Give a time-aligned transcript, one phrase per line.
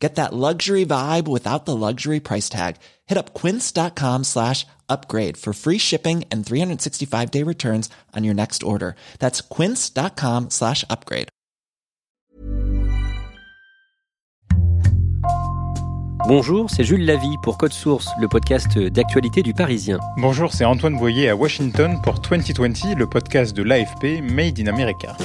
[0.00, 2.76] Get that luxury vibe without the luxury price tag.
[3.06, 8.62] Hit up quince.com slash upgrade for free shipping and 365 day returns on your next
[8.62, 8.96] order.
[9.18, 11.28] That's quince.com slash upgrade.
[16.28, 19.98] Bonjour, c'est Jules Lavie pour Code Source, le podcast d'actualité du Parisien.
[20.18, 25.16] Bonjour, c'est Antoine Boyer à Washington pour 2020, le podcast de l'AFP Made in America.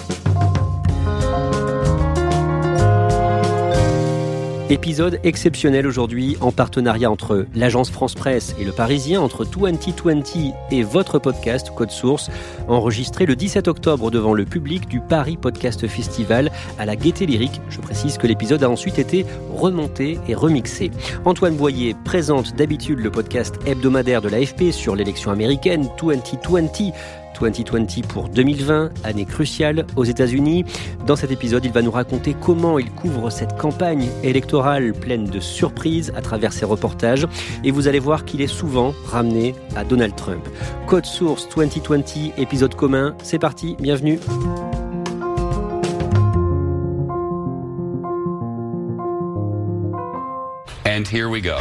[4.72, 10.34] Épisode exceptionnel aujourd'hui en partenariat entre l'agence France Presse et le Parisien, entre 2020
[10.72, 12.32] et votre podcast Code Source,
[12.68, 17.62] enregistré le 17 octobre devant le public du Paris Podcast Festival à la Gaieté Lyrique.
[17.70, 20.90] Je précise que l'épisode a ensuite été remonté et remixé.
[21.26, 26.92] Antoine Boyer présente d'habitude le podcast hebdomadaire de l'AFP sur l'élection américaine 2020
[27.40, 30.66] 2020 pour 2020, année cruciale aux États-Unis.
[31.06, 35.40] Dans cet épisode, il va nous raconter comment il couvre cette campagne électorale pleine de
[35.40, 37.28] surprises à travers ses reportages.
[37.64, 40.48] Et vous allez voir qu'il est souvent ramené à Donald Trump.
[40.88, 43.16] Code Source 2020, épisode commun.
[43.24, 44.20] C'est parti, bienvenue.
[50.86, 51.60] And here we go.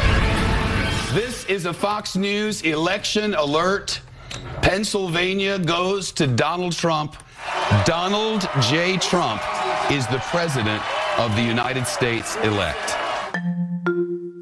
[1.13, 4.04] This is a Fox News election alert.
[4.65, 7.15] Pennsylvania goes to Donald Trump.
[7.85, 8.97] Donald J.
[8.97, 9.39] Trump
[9.91, 10.81] is the president
[11.19, 13.04] of the United States elect.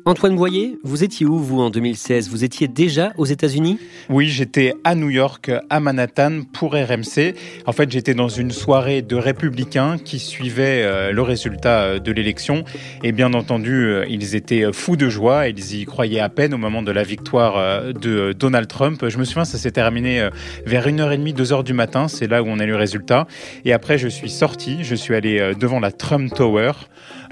[0.06, 3.80] Antoine Boyer, vous étiez où, vous, en 2016 Vous étiez déjà aux États-Unis?
[4.10, 7.36] Oui, j'étais à New York, à Manhattan, pour RMC.
[7.66, 12.12] En fait, j'étais dans une soirée de républicains qui suivaient euh, le résultat euh, de
[12.12, 12.66] l'élection.
[13.02, 15.48] Et bien entendu, euh, ils étaient fous de joie.
[15.48, 19.08] Ils y croyaient à peine au moment de la victoire de Donald Trump.
[19.08, 20.28] Je me souviens, ça s'est terminé
[20.66, 22.10] vers 1h30, 2h du matin.
[22.10, 23.26] C'est là où on a eu le résultat.
[23.64, 24.84] Et après, je suis sorti.
[24.84, 26.74] Je suis allé devant la Trump Tower.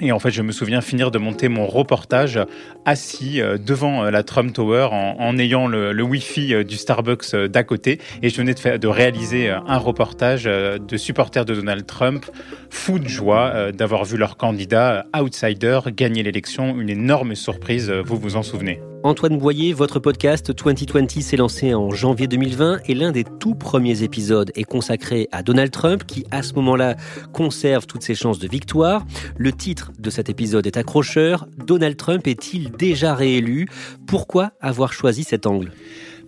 [0.01, 2.39] Et en fait, je me souviens finir de monter mon reportage
[2.85, 7.63] assis euh, devant euh, la Trump Tower en, ayant le, Wi-Fi euh, du Starbucks d'à
[7.63, 7.99] côté.
[8.23, 12.25] Et je venais de, de réaliser un reportage de supporters de Donald Trump,
[12.69, 16.79] fous de joie d'avoir vu leur candidat outsider gagner l'élection.
[16.79, 18.81] Une énorme surprise, vous vous en souvenez.
[19.03, 24.03] Antoine Boyer, votre podcast 2020 s'est lancé en janvier 2020 et l'un des tout premiers
[24.03, 26.95] épisodes est consacré à Donald Trump qui, à ce moment-là,
[27.33, 29.03] conserve toutes ses chances de victoire.
[29.37, 31.47] Le titre de cet épisode est accrocheur.
[31.65, 33.67] Donald Trump est-il déjà réélu?
[34.05, 35.71] Pourquoi avoir choisi cet angle?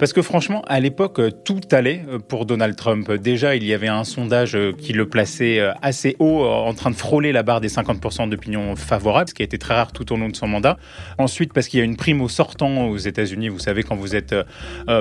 [0.03, 3.09] Parce que franchement, à l'époque, euh, tout allait euh, pour Donald Trump.
[3.09, 6.95] Déjà, il y avait un sondage euh, qui le plaçait assez haut, en train de
[6.97, 10.17] frôler la barre des 50% d'opinion favorable, ce qui a été très rare tout au
[10.17, 10.77] long de son mandat.
[11.17, 13.47] Ensuite, parce qu'il y a une prime au sortant aux États-Unis.
[13.47, 14.35] Vous savez, quand vous êtes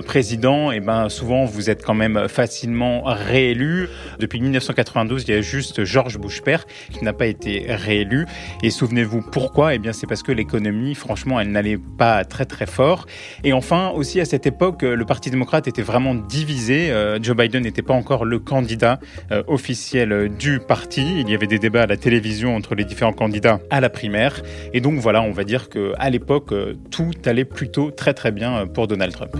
[0.06, 3.88] président, et eh ben souvent vous êtes quand même facilement réélu.
[4.20, 8.26] Depuis 1992, il y a juste George Bush père qui n'a pas été réélu.
[8.62, 9.74] Et souvenez-vous pourquoi?
[9.74, 13.06] Eh bien, c'est parce que l'économie, franchement, elle n'allait pas très très fort.
[13.42, 16.90] Et enfin, aussi à cette époque le Parti démocrate était vraiment divisé.
[16.90, 18.98] Euh, Joe Biden n'était pas encore le candidat
[19.30, 21.20] euh, officiel du parti.
[21.20, 24.42] Il y avait des débats à la télévision entre les différents candidats à la primaire.
[24.72, 28.66] Et donc voilà, on va dire qu'à l'époque, euh, tout allait plutôt très très bien
[28.66, 29.36] pour Donald Trump.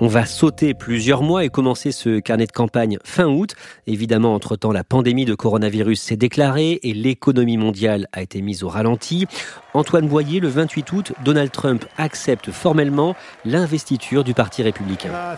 [0.00, 3.56] On va sauter plusieurs mois et commencer ce carnet de campagne fin août.
[3.88, 8.68] Évidemment, entre-temps, la pandémie de coronavirus s'est déclarée et l'économie mondiale a été mise au
[8.68, 9.26] ralenti.
[9.74, 15.10] Antoine Boyer, le 28 août, Donald Trump accepte formellement l'investiture du Parti républicain.
[15.10, 15.36] Uh,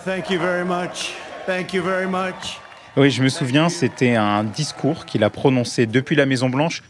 [2.97, 6.83] oui, je me souviens, c'était un discours qu'il a prononcé depuis la Maison Blanche.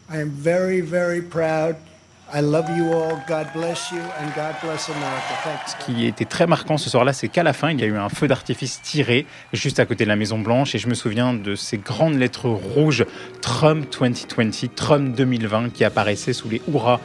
[5.67, 7.97] Ce qui était très marquant ce soir-là, c'est qu'à la fin, il y a eu
[7.97, 10.75] un feu d'artifice tiré juste à côté de la Maison Blanche.
[10.75, 13.05] Et je me souviens de ces grandes lettres rouges
[13.41, 17.01] Trump 2020, Trump 2020 qui apparaissaient sous les hurrahs.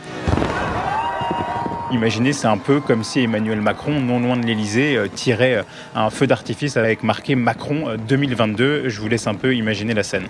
[1.91, 5.63] Imaginez, c'est un peu comme si Emmanuel Macron, non loin de l'Elysée, euh, tirait euh,
[5.95, 8.63] un feu d'artifice avec marqué Macron 2022.
[8.63, 10.25] Euh, je vous laisse un peu imaginer la scène.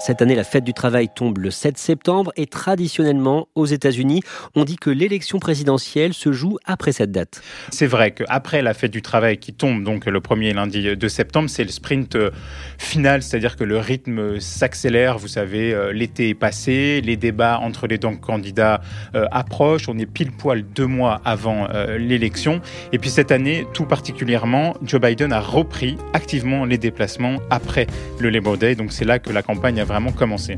[0.00, 4.22] Cette année, la fête du travail tombe le 7 septembre et traditionnellement, aux États-Unis,
[4.54, 7.42] on dit que l'élection présidentielle se joue après cette date.
[7.70, 11.50] C'est vrai qu'après la fête du travail qui tombe donc le premier lundi de septembre,
[11.50, 12.30] c'est le sprint euh,
[12.78, 15.18] final, c'est-à-dire que le rythme s'accélère.
[15.18, 18.80] Vous savez, euh, l'été est passé, les débats entre les deux candidats
[19.14, 19.90] euh, approchent.
[19.90, 21.68] On est pile poil deux mois avant
[21.98, 22.62] l'élection.
[22.92, 27.86] Et puis cette année, tout particulièrement, Joe Biden a repris activement les déplacements après
[28.18, 28.74] le Labor Day.
[28.74, 30.56] Donc c'est là que la campagne a vraiment commencé.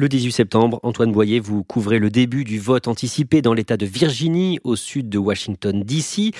[0.00, 3.84] Le 18 septembre, Antoine Boyer, vous couvrez le début du vote anticipé dans l'État de
[3.84, 6.30] Virginie, au sud de Washington, D.C.,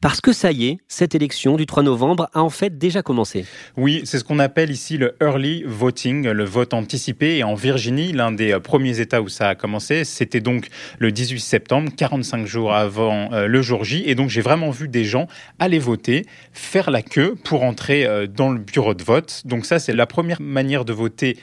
[0.00, 3.44] parce que ça y est, cette élection du 3 novembre a en fait déjà commencé.
[3.76, 7.38] Oui, c'est ce qu'on appelle ici le early voting, le vote anticipé.
[7.38, 10.68] Et en Virginie, l'un des euh, premiers États où ça a commencé, c'était donc
[11.00, 14.04] le 18 septembre, 45 jours avant euh, le jour J.
[14.06, 15.26] Et donc j'ai vraiment vu des gens
[15.58, 19.42] aller voter, faire la queue pour entrer euh, dans le bureau de vote.
[19.44, 21.36] Donc ça, c'est la première manière de voter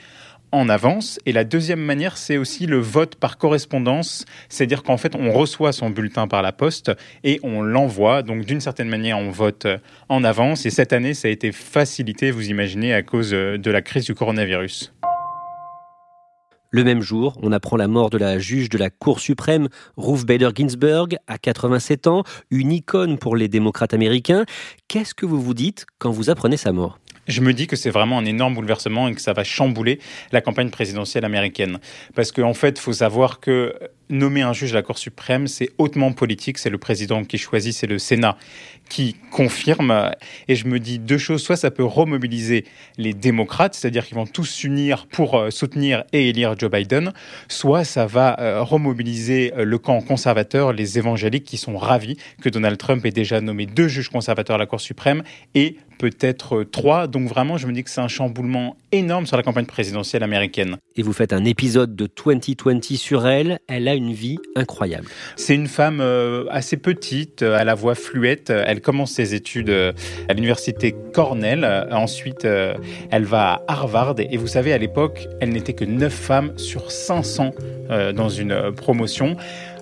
[0.56, 1.18] en avance.
[1.26, 5.72] Et la deuxième manière, c'est aussi le vote par correspondance, c'est-à-dire qu'en fait, on reçoit
[5.72, 6.92] son bulletin par la poste
[7.24, 8.22] et on l'envoie.
[8.22, 9.66] Donc, d'une certaine manière, on vote
[10.08, 10.66] en avance.
[10.66, 14.14] Et cette année, ça a été facilité, vous imaginez, à cause de la crise du
[14.14, 14.92] coronavirus.
[16.70, 20.26] Le même jour, on apprend la mort de la juge de la Cour suprême, Ruth
[20.26, 24.44] Bader Ginsburg, à 87 ans, une icône pour les démocrates américains.
[24.88, 26.98] Qu'est-ce que vous vous dites quand vous apprenez sa mort?
[27.26, 29.98] Je me dis que c'est vraiment un énorme bouleversement et que ça va chambouler
[30.32, 31.78] la campagne présidentielle américaine.
[32.14, 33.74] Parce qu'en en fait, il faut savoir que
[34.08, 36.58] nommer un juge à la Cour suprême, c'est hautement politique.
[36.58, 38.36] C'est le président qui choisit, c'est le Sénat
[38.88, 40.10] qui confirme.
[40.48, 41.42] Et je me dis deux choses.
[41.42, 42.64] Soit ça peut remobiliser
[42.98, 47.12] les démocrates, c'est-à-dire qu'ils vont tous s'unir pour euh, soutenir et élire Joe Biden.
[47.48, 52.48] Soit ça va euh, remobiliser euh, le camp conservateur, les évangéliques qui sont ravis que
[52.48, 55.22] Donald Trump ait déjà nommé deux juges conservateurs à la Cour suprême
[55.54, 57.06] et peut-être trois.
[57.06, 60.76] Donc vraiment, je me dis que c'est un chamboulement énorme sur la campagne présidentielle américaine.
[60.94, 63.58] Et vous faites un épisode de 2020 sur elle.
[63.68, 65.06] Elle a une vie incroyable.
[65.36, 68.50] C'est une femme euh, assez petite, à la voix fluette.
[68.50, 69.92] Elle commence ses études euh,
[70.28, 71.86] à l'université Cornell.
[71.90, 72.74] Ensuite, euh,
[73.10, 74.16] elle va à Harvard.
[74.18, 77.52] Et vous savez, à l'époque, elle n'était que 9 femmes sur 500
[78.14, 79.36] dans une promotion.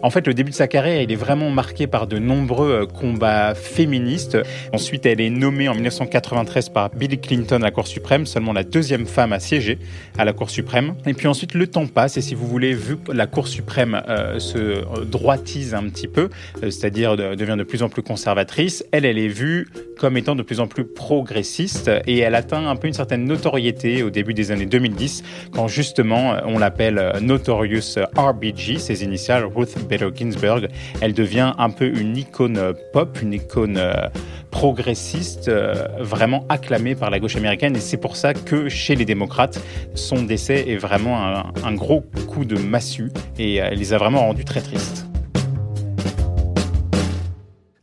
[0.05, 2.87] En fait, le début de sa carrière, il est vraiment marqué par de nombreux euh,
[2.87, 4.37] combats féministes.
[4.75, 8.64] Ensuite, elle est nommée en 1993 par Bill Clinton à la Cour suprême, seulement la
[8.64, 9.78] deuxième femme à siéger
[10.19, 10.94] à la Cour suprême.
[11.06, 14.38] Et puis ensuite, le temps passe et si vous voulez, vu la Cour suprême euh,
[14.38, 16.28] se euh, droitise un petit peu,
[16.62, 19.68] c'est-à-dire devient de plus en plus conservatrice, elle, elle est vue
[19.98, 24.02] comme étant de plus en plus progressiste et elle atteint un peu une certaine notoriété
[24.02, 25.22] au début des années 2010
[25.52, 29.76] quand justement on l'appelle Notorious RBG, ses initiales Ruth
[30.14, 30.68] Ginsburg,
[31.00, 34.08] elle devient un peu une icône euh, pop, une icône euh,
[34.54, 37.74] progressiste, euh, vraiment acclamée par la gauche américaine.
[37.74, 39.60] Et c'est pour ça que chez les démocrates,
[39.96, 44.44] son décès est vraiment un, gros coup de massue et elle les a vraiment rendus
[44.44, 45.06] très tristes.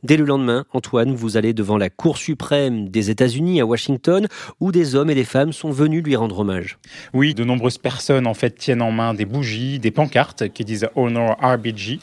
[0.03, 4.27] Dès le lendemain, Antoine, vous allez devant la Cour suprême des États-Unis à Washington,
[4.61, 6.79] où des hommes et des femmes sont venus lui rendre hommage.
[7.13, 10.87] Oui, de nombreuses personnes en fait tiennent en main des bougies, des pancartes qui disent
[10.95, 11.99] Honor RBG.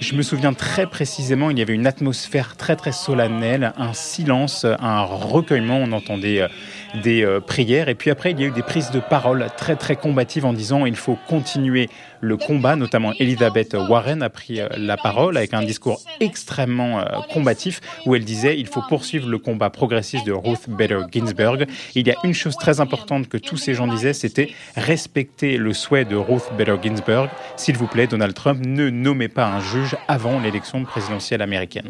[0.00, 4.64] Je me souviens très précisément, il y avait une atmosphère très très solennelle, un silence,
[4.64, 5.78] un recueillement.
[5.78, 6.48] On entendait euh,
[7.02, 7.88] des euh, prières.
[7.88, 10.52] Et puis après, il y a eu des prises de parole très très combatives en
[10.52, 11.88] disant il faut continuer
[12.20, 12.76] le combat.
[12.76, 18.24] Notamment Elizabeth Warren a pris euh, la parole avec un discours extrêmement combatif où elle
[18.24, 21.66] disait il faut poursuivre le combat progressiste de Ruth Bader Ginsburg.
[21.94, 25.72] Il y a une chose très importante que tous ces gens disaient, c'était respecter le
[25.72, 27.28] souhait de Ruth Bader Ginsburg.
[27.56, 31.88] S'il vous plaît, Donald Trump, ne nommez pas un juge avant l'élection présidentielle américaine.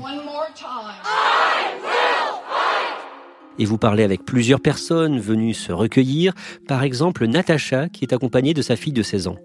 [3.58, 6.32] Et vous parlez avec plusieurs personnes venues se recueillir,
[6.66, 9.36] par exemple Natacha qui est accompagnée de sa fille de 16 ans.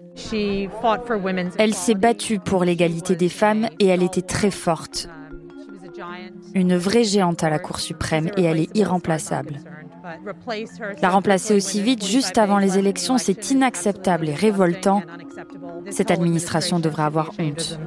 [1.58, 5.08] Elle s'est battue pour l'égalité des femmes et elle était très forte.
[6.54, 9.60] Une vraie géante à la Cour suprême et elle est irremplaçable.
[11.00, 15.02] La remplacer aussi vite, juste avant les élections, c'est inacceptable et révoltant.
[15.90, 17.78] Cette administration devrait avoir honte.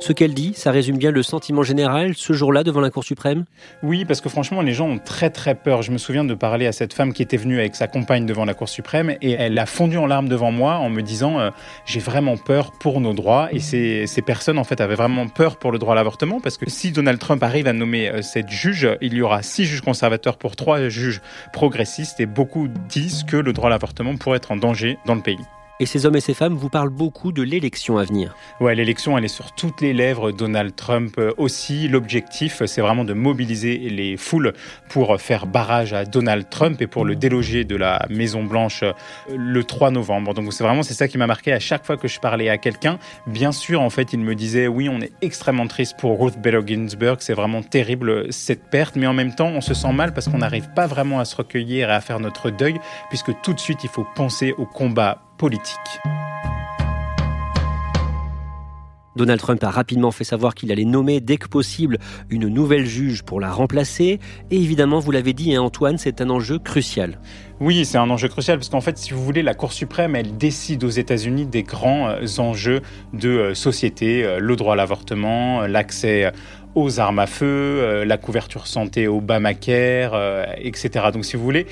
[0.00, 3.44] Ce qu'elle dit, ça résume bien le sentiment général ce jour-là devant la Cour suprême?
[3.82, 5.82] Oui, parce que franchement, les gens ont très très peur.
[5.82, 8.46] Je me souviens de parler à cette femme qui était venue avec sa compagne devant
[8.46, 11.50] la Cour suprême et elle a fondu en larmes devant moi en me disant euh,
[11.84, 13.50] J'ai vraiment peur pour nos droits.
[13.52, 16.56] Et ces, ces, personnes, en fait, avaient vraiment peur pour le droit à l'avortement parce
[16.56, 19.82] que si Donald Trump arrive à nommer euh, cette juge, il y aura six juges
[19.82, 21.20] conservateurs pour trois juges
[21.52, 25.22] progressistes et beaucoup disent que le droit à l'avortement pourrait être en danger dans le
[25.22, 25.38] pays.
[25.82, 28.36] Et ces hommes et ces femmes vous parlent beaucoup de l'élection à venir.
[28.60, 30.30] Ouais, l'élection, elle est sur toutes les lèvres.
[30.30, 31.88] Donald Trump euh, aussi.
[31.88, 34.52] L'objectif, c'est vraiment de mobiliser les foules
[34.90, 38.92] pour faire barrage à Donald Trump et pour le déloger de la Maison Blanche euh,
[39.34, 40.34] le 3 novembre.
[40.34, 42.58] Donc c'est vraiment c'est ça qui m'a marqué à chaque fois que je parlais à
[42.58, 42.98] quelqu'un.
[43.26, 46.60] Bien sûr, en fait, il me disait oui, on est extrêmement triste pour Ruth Bader
[46.66, 47.16] Ginsburg.
[47.20, 50.38] C'est vraiment terrible cette perte, mais en même temps, on se sent mal parce qu'on
[50.38, 53.82] n'arrive pas vraiment à se recueillir et à faire notre deuil, puisque tout de suite,
[53.82, 55.22] il faut penser au combat
[59.16, 61.98] Donald Trump a rapidement fait savoir qu'il allait nommer dès que possible
[62.30, 64.20] une nouvelle juge pour la remplacer.
[64.50, 67.18] Et évidemment, vous l'avez dit, hein, Antoine, c'est un enjeu crucial.
[67.58, 70.36] Oui, c'est un enjeu crucial parce qu'en fait, si vous voulez, la Cour suprême, elle
[70.36, 72.82] décide aux États-Unis des grands euh, enjeux
[73.12, 76.32] de euh, société, euh, le droit à l'avortement, l'accès
[76.74, 81.06] aux armes à feu, la couverture santé Obamacare, etc.
[81.12, 81.66] Donc si vous voulez,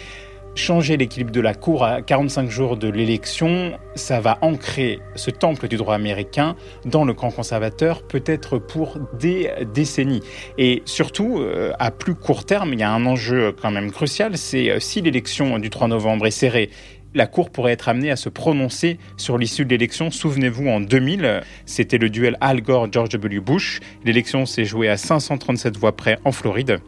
[0.59, 5.69] changer l'équilibre de la Cour à 45 jours de l'élection, ça va ancrer ce temple
[5.69, 10.21] du droit américain dans le camp conservateur, peut-être pour des décennies.
[10.59, 14.37] Et surtout, euh, à plus court terme, il y a un enjeu quand même crucial,
[14.37, 16.71] c'est euh, si l'élection du 3 novembre est serrée,
[17.15, 20.11] la Cour pourrait être amenée à se prononcer sur l'issue de l'élection.
[20.11, 23.41] Souvenez-vous, en 2000, c'était le duel Al Gore-George W.
[23.41, 23.81] Bush.
[24.05, 26.81] L'élection s'est jouée à 537 voix près en Floride.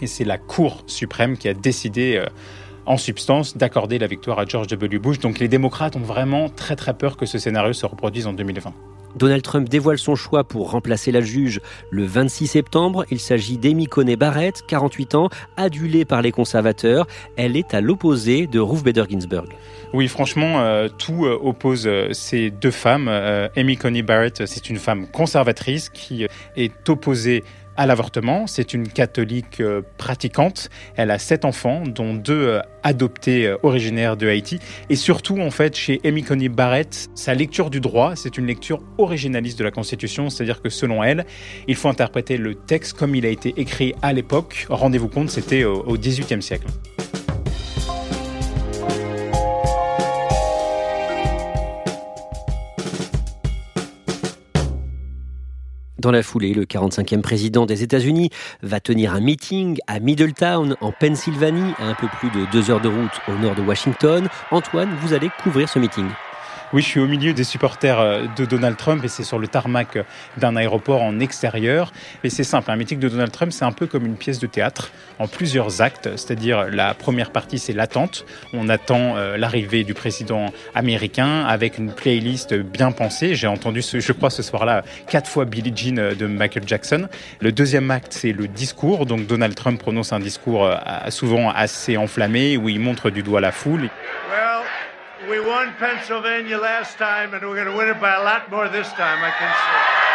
[0.00, 2.22] Et c'est la Cour suprême qui a décidé...
[2.86, 4.98] En substance d'accorder la victoire à George W.
[4.98, 5.18] Bush.
[5.18, 8.72] Donc les démocrates ont vraiment très très peur que ce scénario se reproduise en 2020.
[9.16, 13.06] Donald Trump dévoile son choix pour remplacer la juge le 26 septembre.
[13.10, 17.06] Il s'agit d'Amy Coney Barrett, 48 ans, adulée par les conservateurs.
[17.36, 19.48] Elle est à l'opposé de Ruth Bader Ginsburg.
[19.92, 23.08] Oui, franchement, euh, tout euh, oppose euh, ces deux femmes.
[23.56, 26.26] Amy Coney Barrett, c'est une femme conservatrice qui
[26.56, 27.42] est opposée
[27.76, 28.46] à l'avortement.
[28.46, 30.70] C'est une catholique euh, pratiquante.
[30.96, 34.58] Elle a sept enfants, dont deux euh, adoptés euh, originaires de Haïti.
[34.90, 39.58] Et surtout, en fait, chez Amy Barrett, sa lecture du droit, c'est une lecture originaliste
[39.58, 41.26] de la Constitution, c'est-à-dire que selon elle,
[41.68, 44.66] il faut interpréter le texte comme il a été écrit à l'époque.
[44.68, 46.66] Rendez-vous compte, c'était au XVIIIe siècle.
[55.98, 58.30] Dans la foulée, le 45e président des États-Unis
[58.62, 62.82] va tenir un meeting à Middletown, en Pennsylvanie, à un peu plus de deux heures
[62.82, 64.28] de route au nord de Washington.
[64.50, 66.06] Antoine, vous allez couvrir ce meeting.
[66.72, 69.46] Oui, je suis au milieu des supporters euh, de Donald Trump et c'est sur le
[69.46, 69.98] tarmac
[70.36, 71.92] d'un aéroport en extérieur.
[72.24, 74.48] Et c'est simple, un meeting de Donald Trump, c'est un peu comme une pièce de
[74.48, 76.08] théâtre en plusieurs actes.
[76.16, 78.26] C'est-à-dire la première partie, c'est l'attente.
[78.52, 83.36] On attend euh, l'arrivée du président américain avec une playlist bien pensée.
[83.36, 87.06] J'ai entendu, je crois, ce soir-là, quatre fois Billie Jean euh, de Michael Jackson.
[87.38, 89.06] Le deuxième acte, c'est le discours.
[89.06, 90.68] Donc Donald Trump prononce un discours
[91.10, 93.88] souvent assez enflammé où il montre du doigt la foule.
[95.28, 98.68] We won Pennsylvania last time, and we're going to win it by a lot more
[98.68, 100.05] this time, I can say.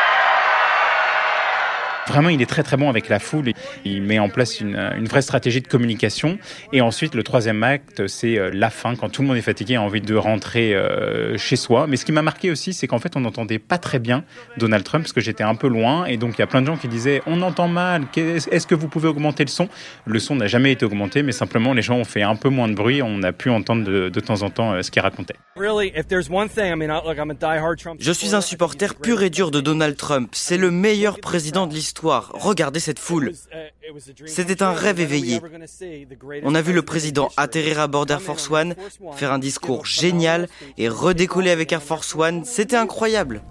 [2.07, 3.51] Vraiment, il est très très bon avec la foule.
[3.85, 6.37] Il met en place une, une vraie stratégie de communication.
[6.73, 9.73] Et ensuite, le troisième acte, c'est euh, la fin, quand tout le monde est fatigué
[9.73, 11.87] et a envie de rentrer euh, chez soi.
[11.87, 14.23] Mais ce qui m'a marqué aussi, c'est qu'en fait, on n'entendait pas très bien
[14.57, 16.05] Donald Trump parce que j'étais un peu loin.
[16.05, 18.75] Et donc, il y a plein de gens qui disaient On entend mal, est-ce que
[18.75, 19.69] vous pouvez augmenter le son?
[20.05, 22.67] Le son n'a jamais été augmenté, mais simplement, les gens ont fait un peu moins
[22.67, 23.01] de bruit.
[23.01, 25.35] On a pu entendre de, de temps en temps euh, ce qu'il racontait.
[27.99, 30.31] Je suis un supporter pur et dur de Donald Trump.
[30.33, 33.33] C'est le meilleur président de l'histoire Regardez cette foule.
[34.25, 35.39] C'était un rêve éveillé.
[36.43, 38.75] On a vu le président atterrir à bord d'Air Force One,
[39.13, 42.45] faire un discours génial et redécoller avec Air Force One.
[42.45, 43.41] C'était incroyable.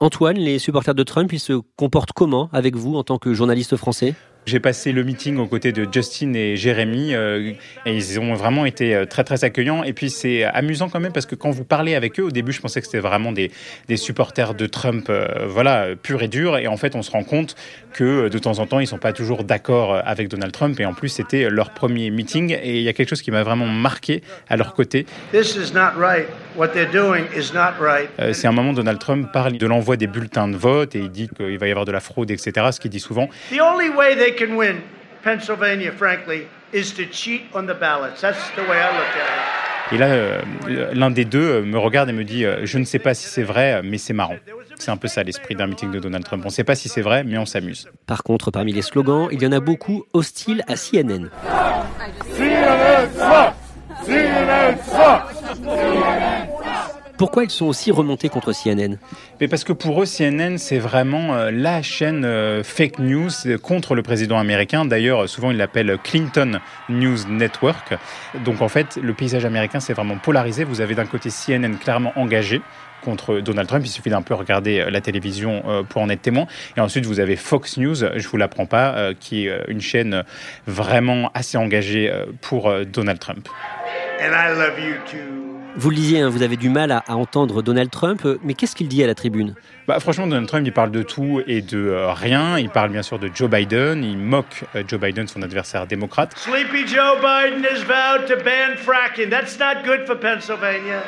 [0.00, 3.76] Antoine, les supporters de Trump, ils se comportent comment avec vous en tant que journaliste
[3.76, 4.14] français?
[4.46, 7.52] J'ai passé le meeting aux côtés de Justin et Jérémy euh,
[7.86, 9.84] et ils ont vraiment été euh, très très accueillants.
[9.84, 12.52] Et puis c'est amusant quand même parce que quand vous parlez avec eux, au début
[12.52, 13.50] je pensais que c'était vraiment des,
[13.88, 16.58] des, supporters de Trump, euh, voilà, pur et dur.
[16.58, 17.56] Et en fait on se rend compte
[17.92, 20.78] que de temps en temps ils sont pas toujours d'accord avec Donald Trump.
[20.78, 23.42] Et en plus c'était leur premier meeting et il y a quelque chose qui m'a
[23.42, 25.06] vraiment marqué à leur côté.
[28.32, 31.28] c'est un moment Donald Trump parle de l'envoi des bulletins de vote et il dit
[31.28, 32.52] qu'il va y avoir de la fraude, etc.
[32.70, 33.28] Ce qu'il dit souvent.
[34.36, 34.82] Can win
[35.22, 38.20] Pennsylvania, frankly, is to cheat on the ballots.
[38.20, 39.64] That's the way I look at it.
[39.92, 40.40] Et là, euh,
[40.94, 43.28] l'un des deux euh, me regarde et me dit euh, Je ne sais pas si
[43.28, 44.36] c'est vrai, mais c'est marrant.
[44.78, 46.42] C'est un peu ça l'esprit d'un meeting de Donald Trump.
[46.44, 47.88] On ne sait pas si c'est vrai, mais on s'amuse.
[48.06, 51.28] Par contre, parmi les slogans, il y en a beaucoup hostiles à CNN.
[52.36, 53.08] CNN
[54.04, 54.76] CNN
[57.16, 58.98] Pourquoi ils sont aussi remontés contre CNN
[59.40, 63.30] Mais Parce que pour eux, CNN, c'est vraiment euh, la chaîne euh, fake news
[63.62, 64.84] contre le président américain.
[64.84, 67.94] D'ailleurs, souvent, ils l'appellent Clinton News Network.
[68.44, 70.64] Donc en fait, le paysage américain, c'est vraiment polarisé.
[70.64, 72.60] Vous avez d'un côté CNN clairement engagé,
[73.04, 73.84] contre Donald Trump.
[73.84, 76.46] Il suffit d'un peu regarder euh, la télévision pour en être témoin.
[76.76, 80.24] Et ensuite, vous avez Fox News, je vous l'apprends pas, qui est une chaîne
[80.66, 83.48] vraiment assez engagée pour Donald Trump.
[84.20, 85.43] And I love you too.
[85.76, 88.86] Vous le disiez, hein, vous avez du mal à, entendre Donald Trump, mais qu'est-ce qu'il
[88.86, 89.54] dit à la tribune
[89.88, 92.58] bah, Franchement, Donald Trump, il parle de tout et de euh, rien.
[92.58, 94.04] Il parle bien sûr de Joe Biden.
[94.04, 96.32] Il moque euh, Joe Biden, son adversaire démocrate.
[96.36, 99.30] Sleepy Joe Biden has vowed to ban fracking.
[99.30, 101.02] That's not good for Pennsylvania.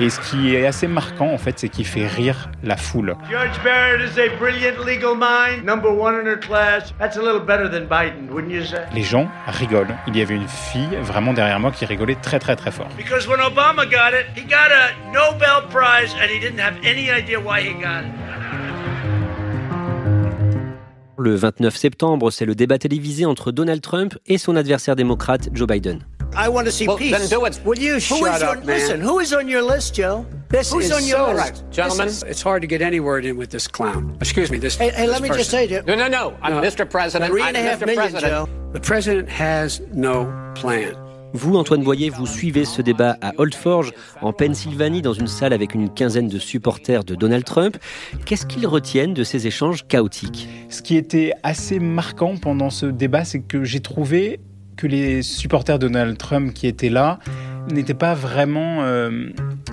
[0.00, 3.16] Et ce qui est assez marquant, en fait, c'est qu'il fait rire la foule.
[3.28, 6.94] George Barrett is a brilliant legal mind, number one in her class.
[7.00, 8.84] That's a little better than Biden, wouldn't you say?
[8.94, 9.96] Les gens rigolent.
[10.06, 12.88] Il y avait une fille vraiment derrière moi qui rigolait très très très fort.
[12.96, 17.10] Because when Obama got it, he got a Nobel Prize and he didn't have any
[17.10, 18.32] idea why he got it.
[21.18, 25.68] Le 29 septembre, c'est le débat télévisé entre Donald Trump et son adversaire démocrate Joe
[25.68, 26.00] Biden.
[26.34, 27.16] I want to see well, peace.
[27.16, 27.60] Then do it.
[27.64, 28.66] Will you who shut up, your, man?
[28.66, 30.26] Listen, who is on your list, Joe?
[30.48, 31.62] This Who's is on your so list?
[31.62, 31.70] Right.
[31.70, 34.16] Gentlemen, is, it's hard to get any word in with this clown.
[34.20, 34.76] Excuse me, this.
[34.76, 35.40] Hey, hey this let me person.
[35.40, 35.82] just say to you.
[35.82, 36.36] No, no, no.
[36.42, 36.60] I'm no.
[36.60, 36.88] Mr.
[36.88, 37.30] President.
[37.30, 38.30] Three and a half million, President.
[38.30, 38.48] Joe.
[38.72, 40.94] The president has no plan.
[41.34, 45.54] Vous, Antoine Boyer, vous suivez ce débat à Old Forge, en Pennsylvanie, dans une salle
[45.54, 47.78] avec une quinzaine de supporters de Donald Trump.
[48.26, 50.46] Qu'est-ce qu'ils retiennent de ces échanges chaotiques?
[50.68, 54.40] Ce qui était assez marquant pendant ce débat, c'est que j'ai trouvé
[54.82, 57.20] que les supporters de Donald Trump qui étaient là
[57.70, 59.28] n'étaient pas vraiment euh,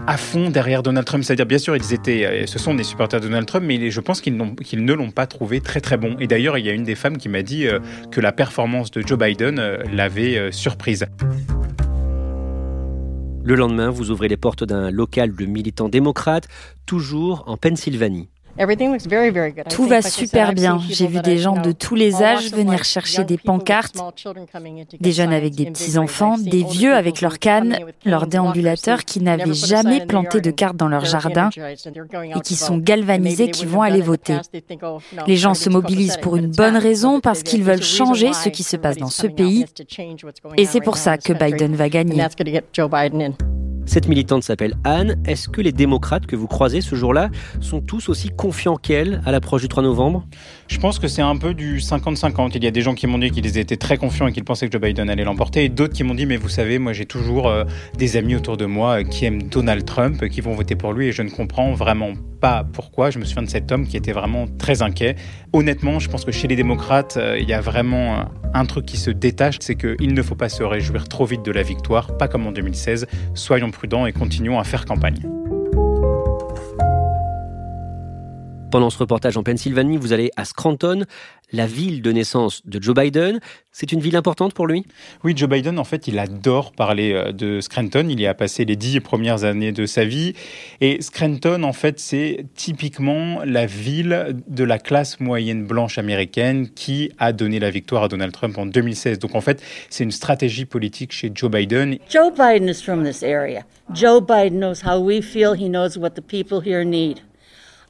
[0.06, 1.24] à fond derrière Donald Trump.
[1.24, 4.01] C'est-à-dire, bien sûr, ils étaient, euh, ce sont des supporters de Donald Trump, mais je
[4.01, 6.16] pense qu'ils, ne l'ont pas trouvé très très bon.
[6.20, 7.80] Et d'ailleurs, il y a une des femmes qui m'a dit euh,
[8.12, 9.60] que la performance de Joe Biden
[9.92, 11.08] l'avait surprise.
[13.44, 16.48] Le lendemain, vous ouvrez les portes d'un local de militants démocrates,
[16.86, 18.30] toujours en Pennsylvanie.
[19.70, 20.82] Tout va super bien.
[20.89, 23.98] J'ai vu des gens de tous les âges venir chercher des pancartes,
[25.00, 30.06] des jeunes avec des petits-enfants, des vieux avec leurs cannes, leurs déambulateurs qui n'avaient jamais
[30.06, 34.38] planté de cartes dans leur jardin et qui sont galvanisés qui vont aller voter.
[34.82, 38.63] Oh, les gens se mobilisent pour une bonne raison parce qu'ils veulent changer ce qui
[38.63, 39.65] se passe dans ce pays.
[40.58, 42.24] Et c'est pour ça que Biden va gagner.
[43.89, 45.19] Cette militante s'appelle Anne.
[45.25, 49.32] Est-ce que les démocrates que vous croisez ce jour-là sont tous aussi confiants qu'elle à
[49.32, 50.28] l'approche du 3 novembre?
[50.67, 52.52] Je pense que c'est un peu du 50-50.
[52.54, 54.67] Il y a des gens qui m'ont dit qu'ils étaient très confiants et qu'ils pensaient
[54.67, 57.08] que Joe Biden allait l'emporter, et d'autres qui m'ont dit mais vous savez, moi j'ai
[57.08, 57.63] toujours euh,
[57.97, 61.12] des amis autour de moi qui aiment Donald Trump, qui vont voter pour lui, et
[61.12, 63.10] je ne comprends vraiment pas pourquoi.
[63.10, 65.15] Je me souviens de cet homme qui était vraiment très inquiet.
[65.51, 68.97] Honnêtement, je pense que chez les démocrates, euh, il y a vraiment un truc qui
[68.97, 72.27] se détache, c'est qu'il ne faut pas se réjouir trop vite de la victoire, pas
[72.27, 73.07] comme en 2016.
[73.33, 75.38] Soyons prudents et continuons à faire campagne.
[78.71, 81.05] Pendant ce reportage en Pennsylvanie, vous allez à Scranton,
[81.51, 83.39] la ville de naissance de Joe Biden.
[83.71, 84.86] C'est une ville importante pour lui?
[85.23, 88.05] Oui, Joe Biden, en fait, il adore parler euh, de Scranton.
[88.08, 90.34] Il y a passé les dix premières années de sa vie.
[90.82, 97.12] Et Scranton, en fait, c'est typiquement la ville de la classe moyenne blanche américaine qui
[97.17, 99.17] a donné la victoire à Donald Trump en 2016.
[99.17, 101.97] Donc, en fait, c'est une stratégie politique chez Joe Biden.
[102.08, 103.65] Joe Biden is from this area.
[103.91, 105.55] Joe Biden knows how we feel.
[105.55, 107.21] He knows what the people here need.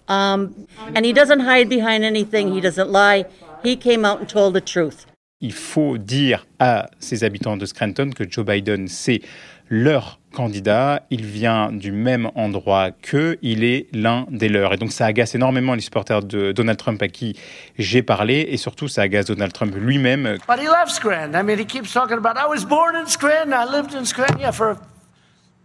[0.10, 2.54] Um, and he doesn't hide behind anything.
[2.54, 3.26] He doesn't lie.
[3.64, 5.06] He came out and told the truth.
[5.42, 9.22] Il faut dire à ces habitants de Scranton que Joe Biden, c'est
[9.70, 14.74] leur candidat, il vient du même endroit qu'eux, il est l'un des leurs.
[14.74, 17.38] Et donc ça agace énormément les supporters de Donald Trump à qui
[17.78, 20.38] j'ai parlé, et surtout ça agace Donald Trump lui-même.
[20.48, 21.40] But he loves Scranton.
[21.40, 24.40] I mean, he keeps talking about, I was born in Scranton, I lived in Scranton
[24.40, 24.78] yeah, for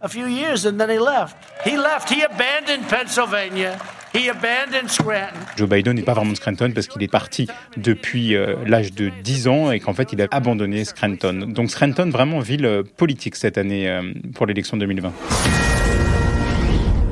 [0.01, 1.35] a few years, and then he left.
[1.65, 3.79] He left, he abandoned Pennsylvania.
[5.57, 9.09] Joe Biden n'est pas vraiment de Scranton parce qu'il est parti depuis euh, l'âge de
[9.09, 11.33] 10 ans et qu'en fait il a abandonné Scranton.
[11.47, 15.11] Donc Scranton vraiment ville euh, politique cette année euh, pour l'élection 2020.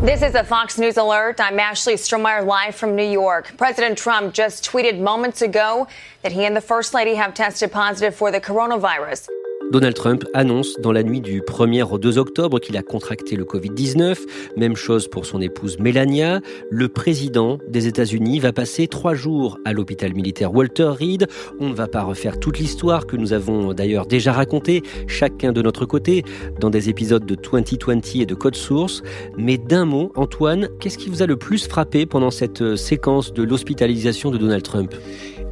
[0.05, 1.41] This is a Fox News alert.
[1.41, 3.53] I'm Ashley Stromeyer live from New York.
[3.57, 5.87] President Trump just tweeted moments ago
[6.23, 9.27] that he and the First Lady have tested positive for the coronavirus.
[9.73, 13.43] Donald Trump annonce dans la nuit du 1er au 2 octobre qu'il a contracté le
[13.43, 14.19] Covid-19.
[14.55, 16.41] Même chose pour son épouse Melania.
[16.69, 21.25] Le président des États-Unis va passer trois jours à l'hôpital militaire Walter Reed.
[21.59, 25.63] On ne va pas refaire toute l'histoire que nous avons d'ailleurs déjà racontée, chacun de
[25.63, 26.23] notre côté,
[26.59, 29.01] dans des épisodes de 2020 et de Code Source.
[29.39, 33.41] Mais d'un mot, Antoine, qu'est-ce qui vous a le plus frappé pendant cette séquence de
[33.41, 34.93] l'hospitalisation de Donald Trump?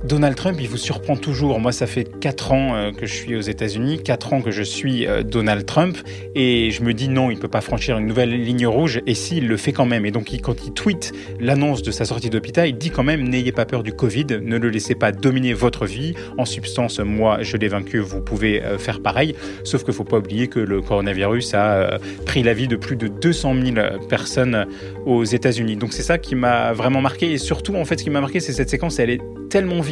[0.03, 1.59] Donald Trump, il vous surprend toujours.
[1.59, 4.63] Moi, ça fait 4 ans euh, que je suis aux États-Unis, 4 ans que je
[4.63, 5.95] suis euh, Donald Trump,
[6.33, 9.13] et je me dis non, il ne peut pas franchir une nouvelle ligne rouge, et
[9.13, 10.07] s'il le fait quand même.
[10.07, 13.51] Et donc, quand il tweet l'annonce de sa sortie d'hôpital, il dit quand même n'ayez
[13.51, 16.15] pas peur du Covid, ne le laissez pas dominer votre vie.
[16.39, 19.35] En substance, moi, je l'ai vaincu, vous pouvez euh, faire pareil.
[19.63, 22.95] Sauf qu'il ne faut pas oublier que le coronavirus a pris la vie de plus
[22.95, 23.75] de 200 000
[24.09, 24.65] personnes
[25.05, 25.75] aux États-Unis.
[25.75, 28.39] Donc, c'est ça qui m'a vraiment marqué, et surtout, en fait, ce qui m'a marqué,
[28.39, 29.90] c'est cette séquence, elle est tellement vite.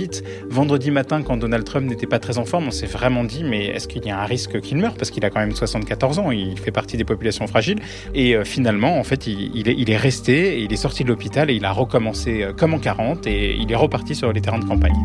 [0.50, 3.68] Vendredi matin, quand Donald Trump n'était pas très en forme, on s'est vraiment dit, mais
[3.68, 4.94] est-ce qu'il y a un risque qu'il meure?
[4.94, 7.80] Parce qu'il a quand même 74 ans, il fait partie des populations fragiles.
[8.14, 11.66] Et euh, finalement, en fait, il, est, resté, il est sorti de l'hôpital et il
[11.66, 14.96] a recommencé euh, comme en 40 et il est reparti sur les terrains de campagne.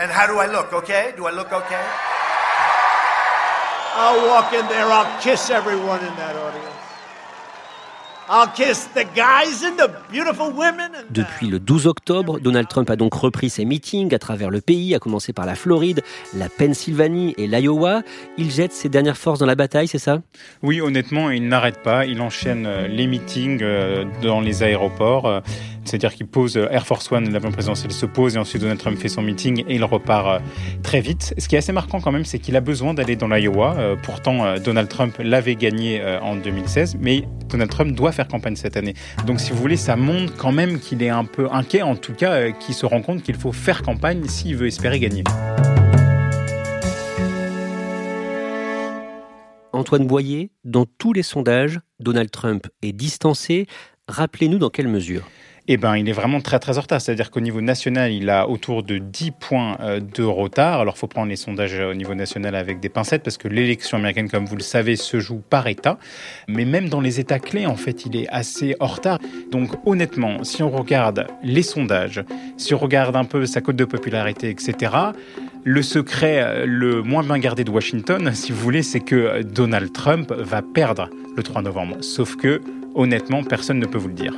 [0.00, 1.12] And how do I look, okay?
[1.16, 1.76] Do I look okay?
[3.94, 6.91] I'll walk in there, I'll kiss everyone in that audience.
[11.10, 14.94] Depuis le 12 octobre, Donald Trump a donc repris ses meetings à travers le pays,
[14.94, 16.02] à commencer par la Floride,
[16.34, 18.00] la Pennsylvanie et l'Iowa.
[18.38, 20.22] Il jette ses dernières forces dans la bataille, c'est ça?
[20.62, 22.06] Oui, honnêtement, il n'arrête pas.
[22.06, 25.42] Il enchaîne euh, les meetings euh, dans les aéroports.
[25.82, 28.98] Euh, c'est-à-dire qu'il pose Air Force One, l'avion présidentiel se pose et ensuite Donald Trump
[28.98, 30.42] fait son meeting et il repart
[30.82, 31.34] très vite.
[31.38, 33.96] Ce qui est assez marquant quand même, c'est qu'il a besoin d'aller dans l'Iowa.
[34.02, 38.94] Pourtant, Donald Trump l'avait gagné en 2016, mais Donald Trump doit faire campagne cette année.
[39.26, 42.14] Donc si vous voulez, ça montre quand même qu'il est un peu inquiet, en tout
[42.14, 45.24] cas, euh, qu'il se rend compte qu'il faut faire campagne s'il veut espérer gagner.
[49.72, 53.66] Antoine Boyer, dans tous les sondages, Donald Trump est distancé.
[54.08, 55.28] Rappelez-nous dans quelle mesure
[55.68, 57.00] eh ben, il est vraiment très très en retard.
[57.00, 60.80] C'est-à-dire qu'au niveau national, il a autour de 10 points euh, de retard.
[60.80, 63.46] Alors, il faut prendre les sondages euh, au niveau national avec des pincettes parce que
[63.46, 65.98] l'élection américaine, comme vous le savez, se joue par État.
[66.48, 69.20] Mais même dans les États clés, en fait, il est assez en retard.
[69.52, 72.24] Donc, honnêtement, si on regarde les sondages,
[72.56, 74.92] si on regarde un peu sa cote de popularité, etc.,
[75.64, 79.92] le secret euh, le moins bien gardé de Washington, si vous voulez, c'est que Donald
[79.92, 81.98] Trump va perdre le 3 novembre.
[82.00, 82.60] Sauf que,
[82.96, 84.34] honnêtement, personne ne peut vous le dire.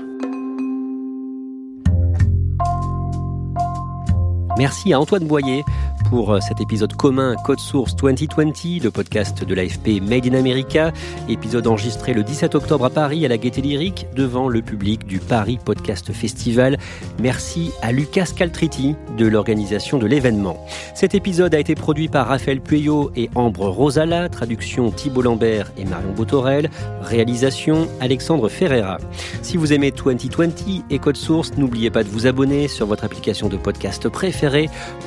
[4.57, 5.65] Merci à Antoine Boyer
[6.11, 10.93] pour euh, cet épisode commun Code Source 2020, le podcast de l'AFP Made in America,
[11.29, 15.19] épisode enregistré le 17 octobre à Paris à la Gaîté Lyrique devant le public du
[15.19, 16.79] Paris Podcast Festival.
[17.21, 20.65] Merci à Lucas Caltriti de l'organisation de l'événement.
[20.95, 25.85] Cet épisode a été produit par Raphaël Pueyo et Ambre Rosala, traduction Thibault Lambert et
[25.85, 26.71] Marion Botorel,
[27.03, 28.99] réalisation Alexandre Ferreira.
[29.43, 33.49] Si vous aimez 2020 et Code Source, n'oubliez pas de vous abonner sur votre application
[33.49, 34.09] de podcast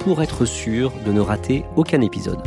[0.04, 2.42] pour être sûr de ne rater aucun épisode.